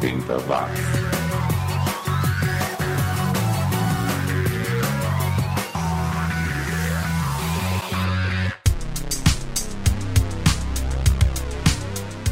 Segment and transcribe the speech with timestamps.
[0.00, 0.80] 80 watts.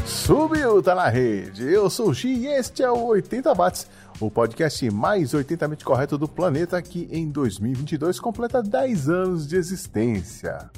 [0.05, 1.63] Subiu, tá na rede.
[1.63, 3.87] Eu sou o Gi e este é o 80 Watts,
[4.19, 10.69] o podcast mais 80mente correto do planeta que em 2022 completa 10 anos de existência.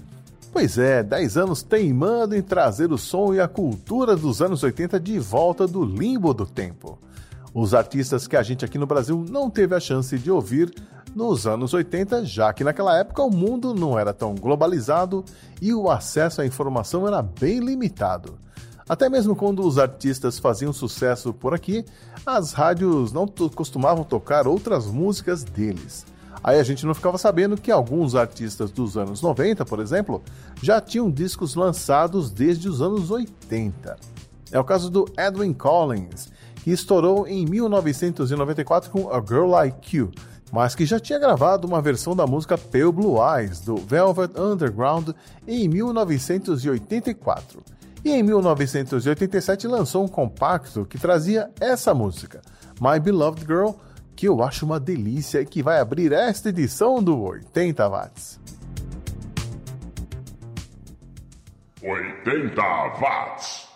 [0.51, 4.99] Pois é, 10 anos teimando em trazer o som e a cultura dos anos 80
[4.99, 6.97] de volta do limbo do tempo.
[7.53, 10.73] Os artistas que a gente aqui no Brasil não teve a chance de ouvir
[11.15, 15.23] nos anos 80, já que naquela época o mundo não era tão globalizado
[15.61, 18.37] e o acesso à informação era bem limitado.
[18.87, 21.85] Até mesmo quando os artistas faziam sucesso por aqui,
[22.25, 26.05] as rádios não costumavam tocar outras músicas deles.
[26.43, 30.21] Aí a gente não ficava sabendo que alguns artistas dos anos 90, por exemplo,
[30.61, 33.97] já tinham discos lançados desde os anos 80.
[34.51, 36.29] É o caso do Edwin Collins,
[36.63, 40.11] que estourou em 1994 com A Girl Like You,
[40.51, 45.09] mas que já tinha gravado uma versão da música Pale Blue Eyes, do Velvet Underground,
[45.47, 47.61] em 1984.
[48.03, 52.41] E em 1987 lançou um compacto que trazia essa música,
[52.79, 53.71] My Beloved Girl,
[54.19, 58.37] que eu acho uma delícia e que vai abrir esta edição do 80 Watts.
[61.81, 62.61] 80
[62.99, 63.68] watts.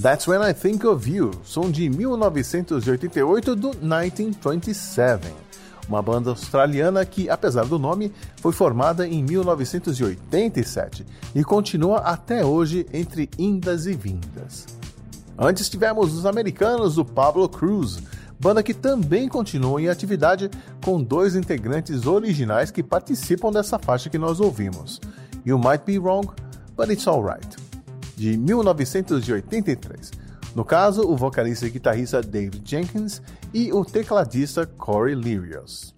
[0.00, 5.32] That's When I Think of You, som de 1988 do 1927.
[5.88, 12.86] Uma banda australiana que, apesar do nome, foi formada em 1987 e continua até hoje
[12.92, 14.66] entre indas e vindas.
[15.38, 17.98] Antes tivemos os americanos do Pablo Cruz,
[18.40, 20.48] banda que também continua em atividade
[20.84, 25.00] com dois integrantes originais que participam dessa faixa que nós ouvimos.
[25.44, 26.28] You Might Be Wrong,
[26.76, 27.56] But It's Alright,
[28.16, 30.10] de 1983.
[30.54, 33.20] No caso, o vocalista e guitarrista David Jenkins
[33.52, 35.94] e o tecladista Corey Lirios.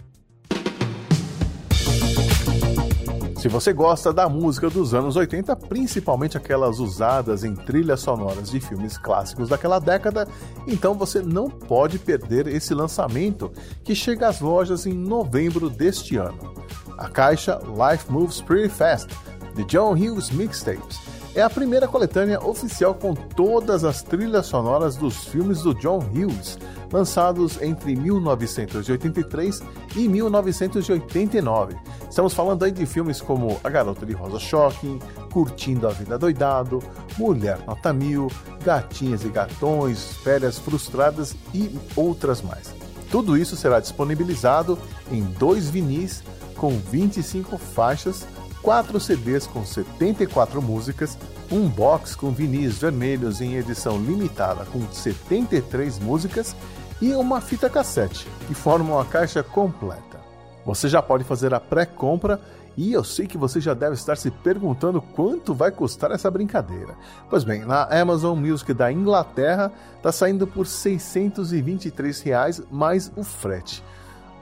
[3.46, 8.58] Se você gosta da música dos anos 80, principalmente aquelas usadas em trilhas sonoras de
[8.58, 10.26] filmes clássicos daquela década,
[10.66, 13.52] então você não pode perder esse lançamento
[13.84, 16.54] que chega às lojas em novembro deste ano.
[16.98, 19.14] A caixa Life Moves Pretty Fast,
[19.54, 20.98] de John Hughes Mixtapes,
[21.36, 26.58] é a primeira coletânea oficial com todas as trilhas sonoras dos filmes do John Hughes,
[26.90, 29.62] lançados entre 1983
[29.94, 31.76] e 1989.
[32.08, 34.98] Estamos falando aí de filmes como A Garota de Rosa Shocking,
[35.30, 36.82] Curtindo a Vida Doidado,
[37.18, 38.28] Mulher Nota Mil,
[38.64, 42.74] Gatinhas e Gatões, Férias Frustradas e outras mais.
[43.10, 44.78] Tudo isso será disponibilizado
[45.12, 46.22] em dois vinis
[46.56, 48.26] com 25 faixas
[48.66, 51.16] 4 CDs com 74 músicas,
[51.52, 56.56] um box com vinis vermelhos em edição limitada com 73 músicas
[57.00, 60.18] e uma fita cassete, que formam a caixa completa.
[60.64, 62.40] Você já pode fazer a pré-compra
[62.76, 66.96] e eu sei que você já deve estar se perguntando quanto vai custar essa brincadeira.
[67.30, 73.80] Pois bem, na Amazon Music da Inglaterra está saindo por 623 reais mais o frete.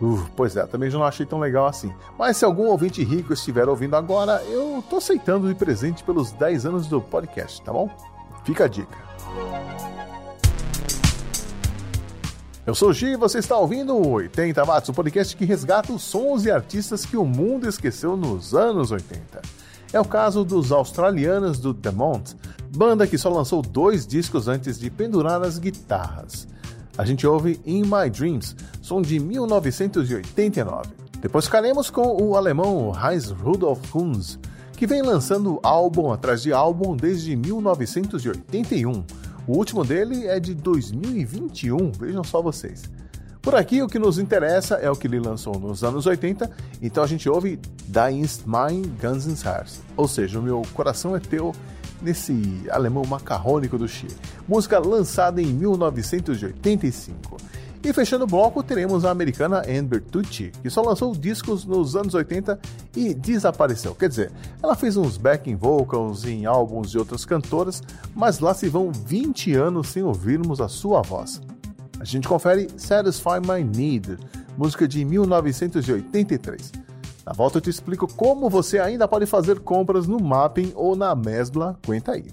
[0.00, 1.92] Uh, pois é, também já não achei tão legal assim.
[2.18, 6.66] Mas se algum ouvinte rico estiver ouvindo agora, eu tô aceitando de presente pelos 10
[6.66, 7.88] anos do podcast, tá bom?
[8.44, 8.96] Fica a dica.
[12.66, 15.92] Eu sou o Gi e você está ouvindo o 80 Watts, o podcast que resgata
[15.92, 19.42] os sons e artistas que o mundo esqueceu nos anos 80.
[19.92, 22.34] É o caso dos australianos do The Mont,
[22.74, 26.48] banda que só lançou dois discos antes de pendurar as guitarras.
[26.96, 30.90] A gente ouve In My Dreams, som de 1989.
[31.20, 34.38] Depois ficaremos com o alemão Heinz Rudolf Kunz,
[34.76, 39.04] que vem lançando álbum atrás de álbum desde 1981.
[39.46, 42.84] O último dele é de 2021, vejam só vocês.
[43.42, 47.02] Por aqui, o que nos interessa é o que ele lançou nos anos 80, então
[47.02, 51.52] a gente ouve Die ist mein ganzes Herz, ou seja, o meu coração é teu,
[52.04, 54.14] nesse alemão macarrônico do Chile.
[54.46, 57.36] Música lançada em 1985.
[57.82, 62.14] E fechando o bloco, teremos a americana Amber Tucci, que só lançou discos nos anos
[62.14, 62.58] 80
[62.96, 63.94] e desapareceu.
[63.94, 64.32] Quer dizer,
[64.62, 67.82] ela fez uns backing vocals em álbuns de outras cantoras,
[68.14, 71.42] mas lá se vão 20 anos sem ouvirmos a sua voz.
[72.00, 74.16] A gente confere Satisfy My Need,
[74.56, 76.83] música de 1983.
[77.24, 81.14] Na volta eu te explico como você ainda pode fazer compras no Mapping ou na
[81.14, 81.78] Mesbla.
[81.82, 82.30] Aguenta aí.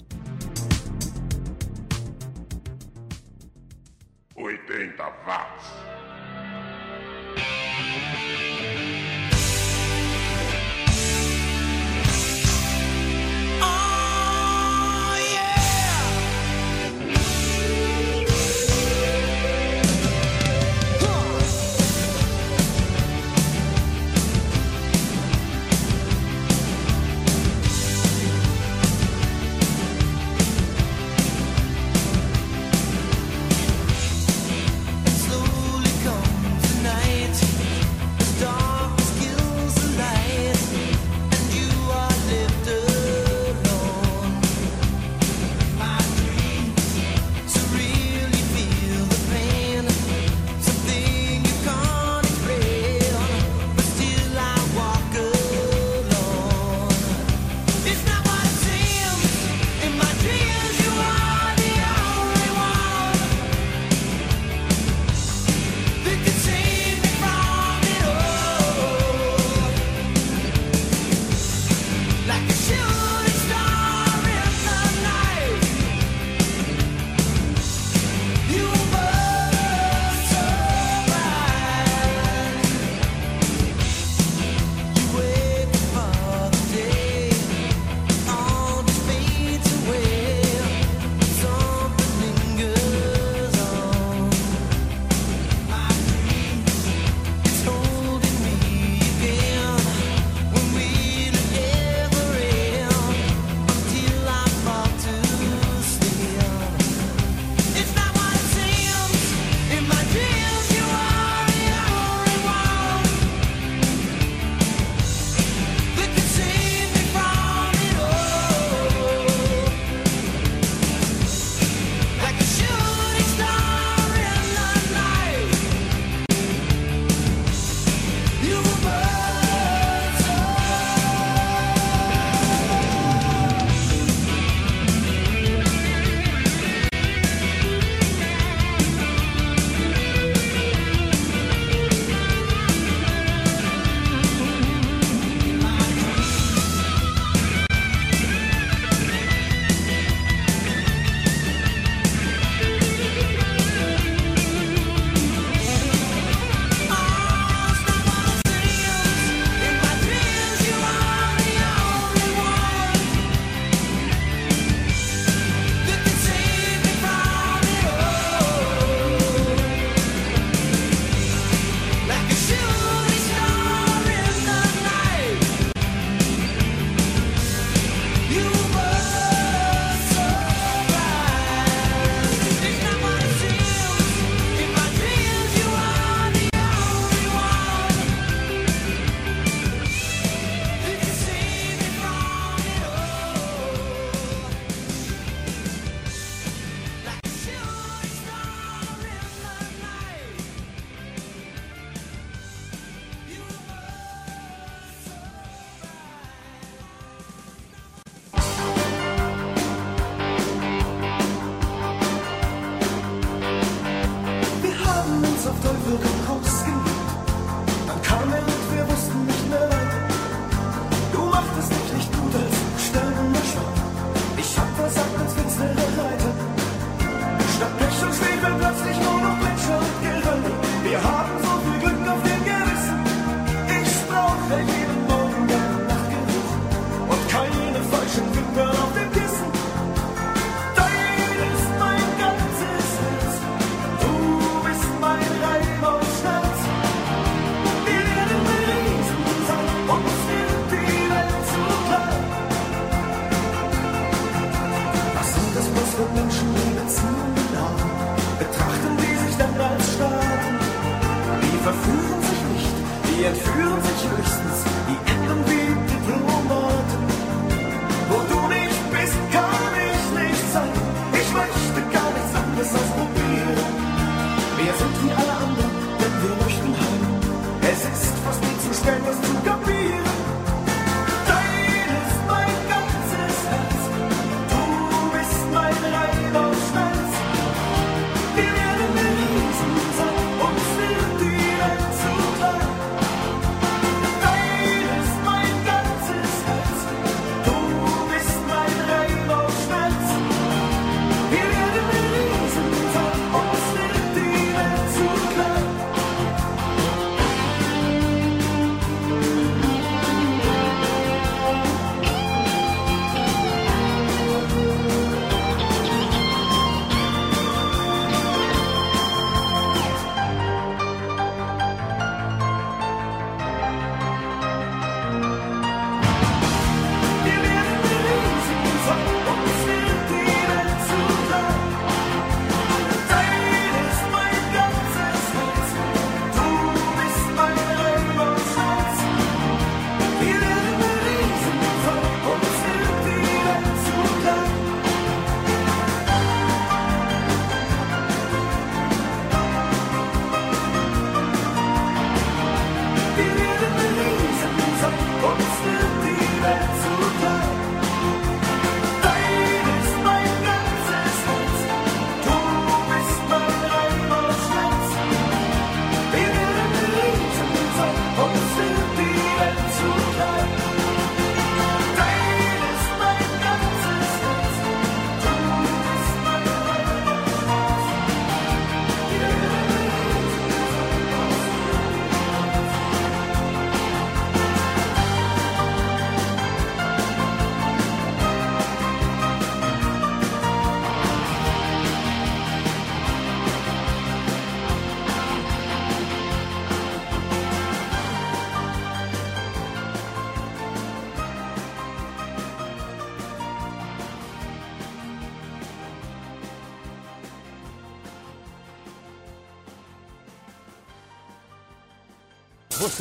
[4.36, 5.51] 80 watts.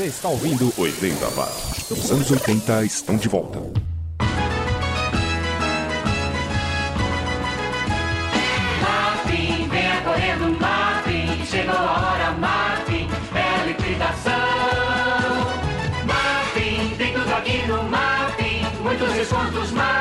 [0.00, 1.90] Você está ouvindo 80 Watts.
[1.90, 3.58] Os anos 80 estão de volta.
[8.80, 11.44] Martin, venha correndo, Martin.
[11.44, 13.10] Chegou a hora, Martin.
[13.34, 14.32] É liquidação.
[16.96, 18.82] Tem tudo aqui no Martin.
[18.82, 19.99] Muitos descontos, Martin.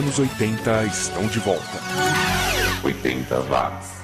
[0.00, 1.78] anos 80 estão de volta.
[2.82, 3.99] 80 watts.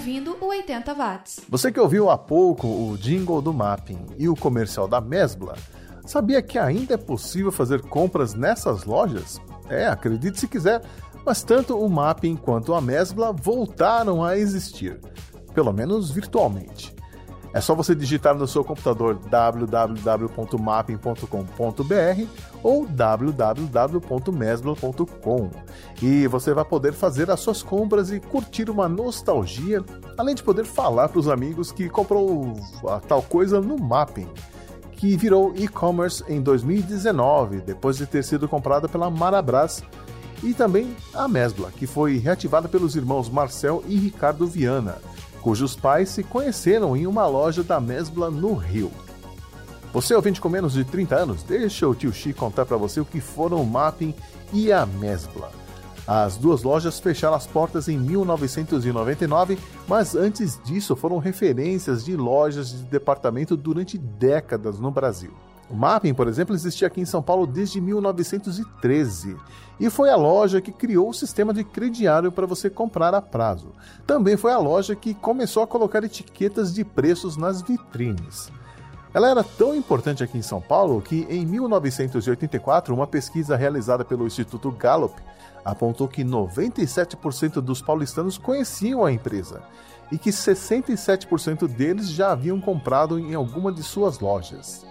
[0.00, 1.40] Ouvindo o 80 watts.
[1.46, 5.54] Você que ouviu há pouco o jingle do Mapping e o comercial da Mesbla,
[6.06, 9.38] sabia que ainda é possível fazer compras nessas lojas?
[9.68, 10.80] É, acredite se quiser,
[11.24, 14.98] mas tanto o Mapping quanto a Mesbla voltaram a existir,
[15.52, 16.94] pelo menos virtualmente.
[17.52, 22.28] É só você digitar no seu computador www.mapping.com.br
[22.62, 25.50] ou www.mesbla.com
[26.00, 29.84] e você vai poder fazer as suas compras e curtir uma nostalgia,
[30.16, 32.54] além de poder falar para os amigos que comprou
[32.86, 34.28] a tal coisa no Mapping,
[34.92, 39.82] que virou e-commerce em 2019, depois de ter sido comprada pela Marabras
[40.42, 44.98] e também a Mesbla, que foi reativada pelos irmãos Marcel e Ricardo Viana
[45.40, 48.90] cujos pais se conheceram em uma loja da Mesbla no Rio.
[49.92, 53.04] Você ouvinte com menos de 30 anos, deixa o tio Xi contar para você o
[53.04, 54.14] que foram o Mapping
[54.52, 55.50] e a Mesbla.
[56.06, 62.70] As duas lojas fecharam as portas em 1999, mas antes disso foram referências de lojas
[62.70, 65.32] de departamento durante décadas no Brasil.
[65.70, 69.36] O Mapping, por exemplo, existia aqui em São Paulo desde 1913
[69.78, 73.72] e foi a loja que criou o sistema de crediário para você comprar a prazo.
[74.04, 78.50] Também foi a loja que começou a colocar etiquetas de preços nas vitrines.
[79.14, 84.26] Ela era tão importante aqui em São Paulo que, em 1984, uma pesquisa realizada pelo
[84.26, 85.14] Instituto Gallup
[85.64, 89.62] apontou que 97% dos paulistanos conheciam a empresa
[90.10, 94.84] e que 67% deles já haviam comprado em alguma de suas lojas.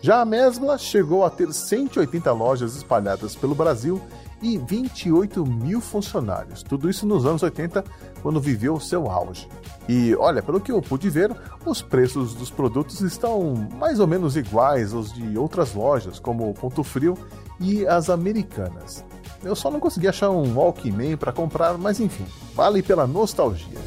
[0.00, 4.00] Já a Mesbla chegou a ter 180 lojas espalhadas pelo Brasil
[4.40, 6.62] e 28 mil funcionários.
[6.62, 7.84] Tudo isso nos anos 80,
[8.22, 9.48] quando viveu o seu auge.
[9.88, 11.34] E olha, pelo que eu pude ver,
[11.66, 16.54] os preços dos produtos estão mais ou menos iguais aos de outras lojas, como o
[16.54, 17.16] Ponto Frio
[17.58, 19.04] e as americanas.
[19.42, 23.78] Eu só não consegui achar um Walkman para comprar, mas enfim, vale pela nostalgia.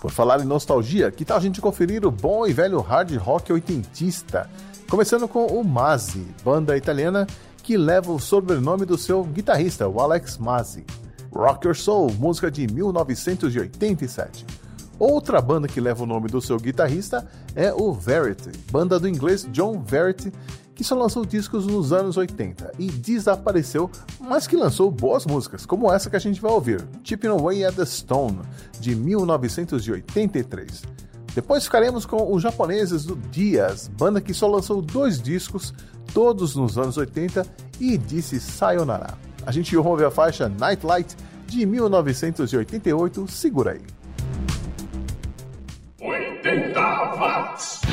[0.00, 3.52] Por falar em nostalgia, que tal a gente conferir o bom e velho hard rock
[3.52, 4.48] oitentista?
[4.88, 7.26] Começando com o Mazzi, banda italiana
[7.62, 10.84] que leva o sobrenome do seu guitarrista, o Alex Mazzi.
[11.32, 14.46] Rock Your Soul, música de 1987.
[14.98, 19.46] Outra banda que leva o nome do seu guitarrista é o Verity, banda do inglês
[19.52, 20.32] John Verity,
[20.78, 25.92] que só lançou discos nos anos 80 e desapareceu, mas que lançou boas músicas, como
[25.92, 28.38] essa que a gente vai ouvir, Chipping Away at the Stone,
[28.78, 30.84] de 1983.
[31.34, 35.74] Depois ficaremos com os japoneses do Dias, banda que só lançou dois discos,
[36.14, 37.44] todos nos anos 80,
[37.80, 39.14] e disse Sayonara.
[39.44, 41.16] A gente ouve a faixa Nightlight
[41.48, 43.82] de 1988, segura aí.
[46.00, 46.80] 80
[47.16, 47.87] watts.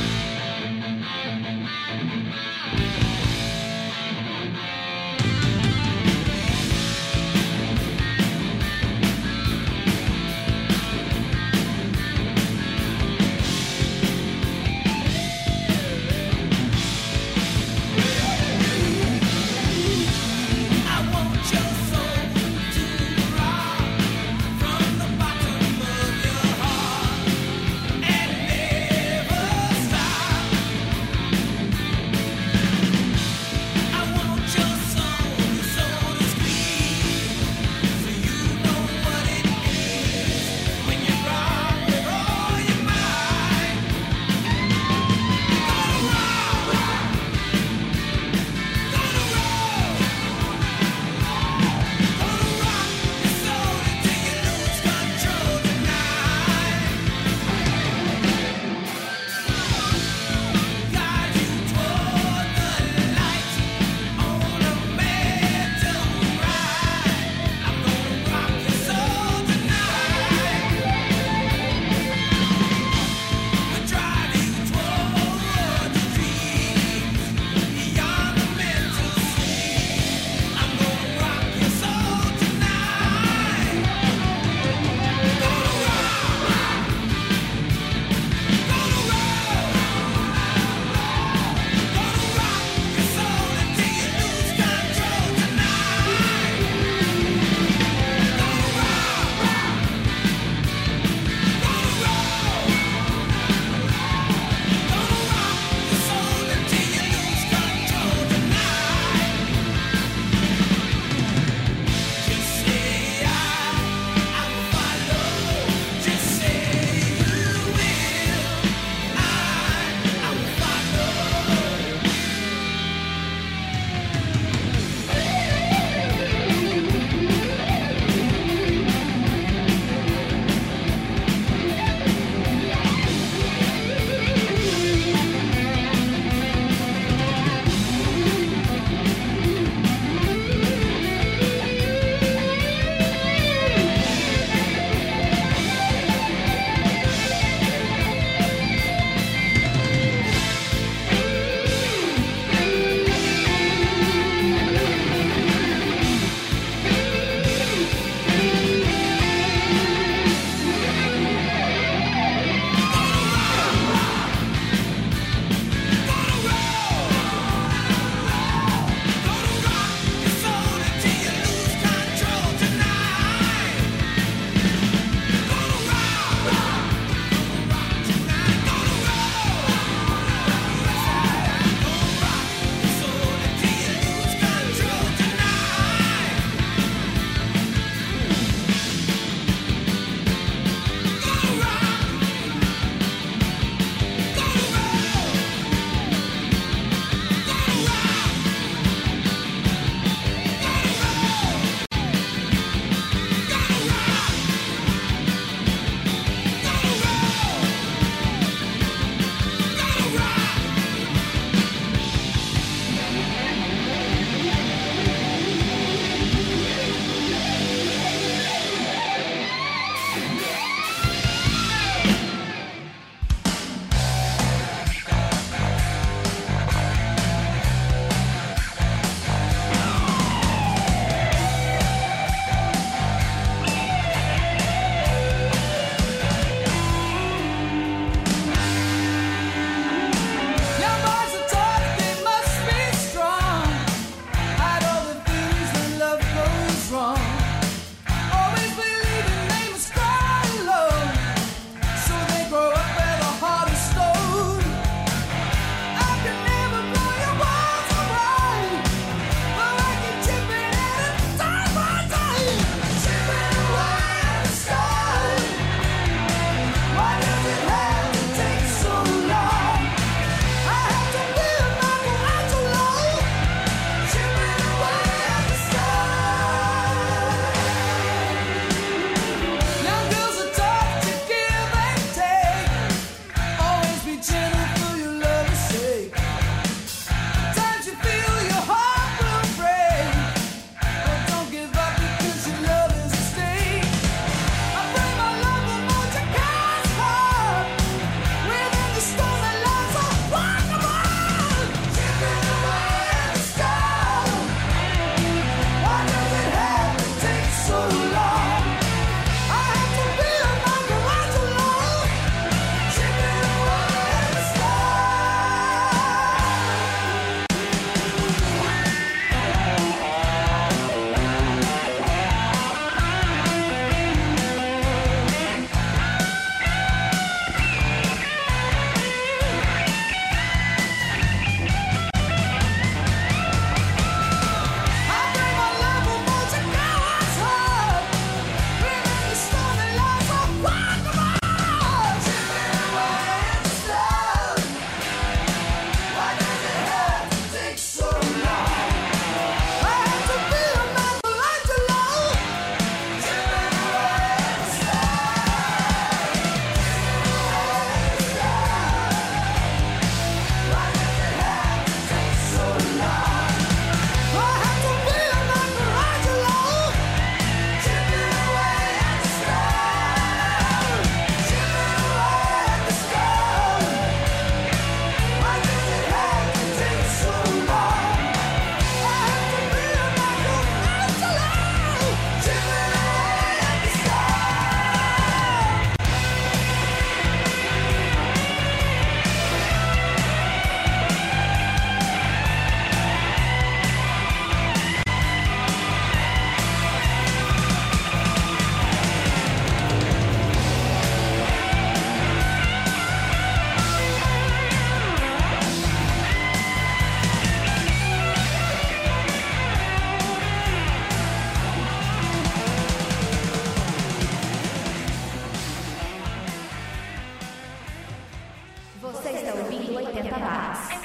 [419.36, 420.96] está ouvindo 80 Watts.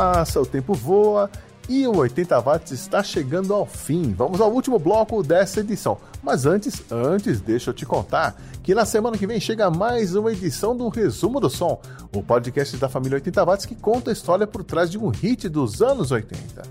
[0.00, 1.30] Passa, o tempo voa
[1.68, 4.14] e o 80 watts está chegando ao fim.
[4.14, 5.98] Vamos ao último bloco dessa edição.
[6.22, 10.32] Mas antes, antes, deixa eu te contar que na semana que vem chega mais uma
[10.32, 11.78] edição do Resumo do Som,
[12.16, 15.50] o podcast da família 80 watts que conta a história por trás de um hit
[15.50, 16.62] dos anos 80.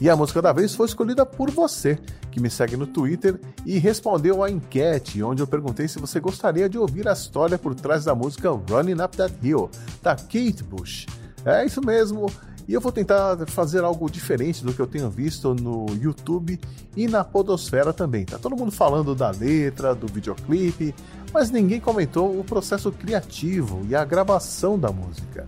[0.00, 1.96] E a música da vez foi escolhida por você,
[2.32, 6.68] que me segue no Twitter e respondeu à enquete, onde eu perguntei se você gostaria
[6.68, 9.70] de ouvir a história por trás da música Running Up That Hill,
[10.02, 11.06] da Kate Bush.
[11.44, 12.26] É isso mesmo,
[12.66, 16.58] e eu vou tentar fazer algo diferente do que eu tenho visto no YouTube
[16.96, 18.24] e na Podosfera também.
[18.24, 20.94] Tá todo mundo falando da letra, do videoclipe,
[21.32, 25.44] mas ninguém comentou o processo criativo e a gravação da música.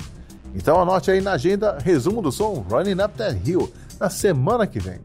[0.54, 4.78] Então anote aí na agenda resumo do som Running Up That Hill na semana que
[4.78, 5.00] vem.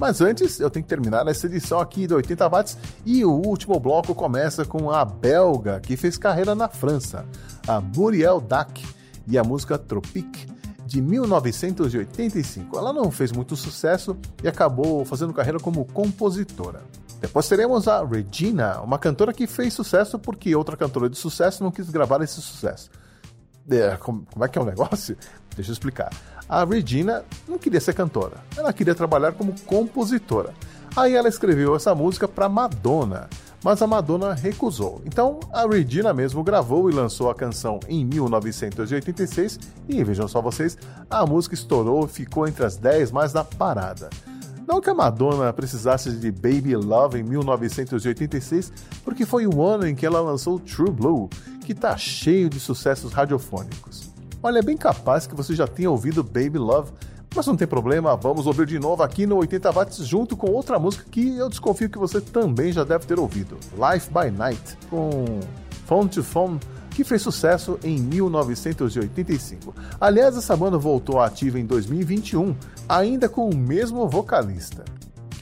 [0.00, 3.78] Mas antes, eu tenho que terminar essa edição aqui do 80 watts e o último
[3.78, 7.26] bloco começa com a belga que fez carreira na França,
[7.68, 8.82] a Muriel Dac,
[9.26, 10.46] e a música Tropique
[10.90, 12.76] de 1985.
[12.76, 16.82] Ela não fez muito sucesso e acabou fazendo carreira como compositora.
[17.20, 21.70] Depois teremos a Regina, uma cantora que fez sucesso porque outra cantora de sucesso não
[21.70, 22.90] quis gravar esse sucesso.
[23.70, 25.16] É, como, como é que é o negócio?
[25.54, 26.10] Deixa eu explicar.
[26.48, 30.52] A Regina não queria ser cantora, ela queria trabalhar como compositora.
[30.96, 33.28] Aí ela escreveu essa música para Madonna,
[33.62, 35.00] mas a Madonna recusou.
[35.04, 39.58] Então a Regina mesmo gravou e lançou a canção em 1986
[39.88, 44.10] e vejam só vocês, a música estourou e ficou entre as 10 mais da parada.
[44.66, 48.72] Não que a Madonna precisasse de Baby Love em 1986,
[49.04, 51.28] porque foi o ano em que ela lançou True Blue,
[51.64, 54.12] que tá cheio de sucessos radiofônicos.
[54.40, 56.92] Olha, é bem capaz que você já tenha ouvido Baby Love,
[57.34, 60.78] mas não tem problema, vamos ouvir de novo aqui no 80 watts junto com outra
[60.78, 65.40] música que eu desconfio que você também já deve ter ouvido, Life by Night, com
[65.86, 66.58] Phone to Phone,
[66.90, 69.74] que fez sucesso em 1985.
[70.00, 72.54] Aliás, essa banda voltou ativa em 2021,
[72.88, 74.84] ainda com o mesmo vocalista.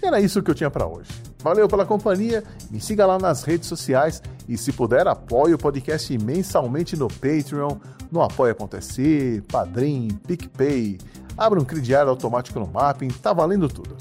[0.01, 1.11] Era isso que eu tinha para hoje.
[1.43, 6.17] Valeu pela companhia, me siga lá nas redes sociais e, se puder, apoie o podcast
[6.19, 7.77] mensalmente no Patreon,
[8.11, 10.99] no apoia.se, Padrim, PicPay.
[11.39, 13.97] Abra um crediário automático no Mapping, tá valendo tudo.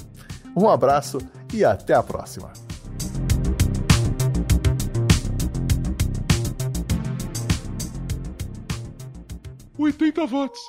[0.56, 1.18] Um abraço
[1.54, 2.52] e até a próxima.
[9.78, 10.60] Oitenta watts.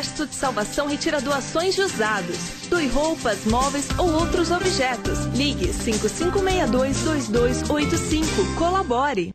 [0.00, 2.38] Exército de Salvação retira doações de usados.
[2.70, 5.26] Doe roupas, móveis ou outros objetos.
[5.34, 8.54] Ligue 5562-2285.
[8.56, 9.34] Colabore!